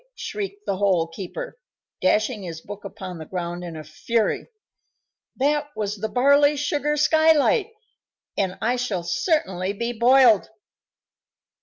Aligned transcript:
shrieked 0.15 0.65
the 0.65 0.77
Hole 0.77 1.07
keeper, 1.09 1.59
dashing 2.01 2.41
his 2.41 2.59
book 2.59 2.83
upon 2.83 3.19
the 3.19 3.25
ground 3.27 3.63
in 3.63 3.75
a 3.75 3.83
fury. 3.83 4.47
"That 5.35 5.67
was 5.75 5.97
the 5.97 6.09
barley 6.09 6.57
sugar 6.57 6.97
skylight, 6.97 7.69
and 8.35 8.57
I 8.63 8.77
shall 8.77 9.03
certainly 9.03 9.73
be 9.73 9.93
boiled!" 9.93 10.49